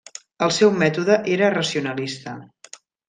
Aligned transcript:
El 0.45 0.53
seu 0.55 0.71
mètode 0.83 1.17
era 1.35 1.51
racionalista. 1.57 2.35